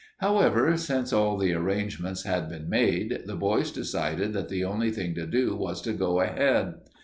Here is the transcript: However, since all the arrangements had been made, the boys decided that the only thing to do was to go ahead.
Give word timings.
However, 0.17 0.77
since 0.77 1.13
all 1.13 1.37
the 1.37 1.53
arrangements 1.53 2.23
had 2.23 2.49
been 2.49 2.67
made, 2.67 3.21
the 3.27 3.35
boys 3.35 3.71
decided 3.71 4.33
that 4.33 4.49
the 4.49 4.63
only 4.63 4.89
thing 4.89 5.13
to 5.13 5.27
do 5.27 5.55
was 5.55 5.79
to 5.83 5.93
go 5.93 6.21
ahead. 6.21 6.73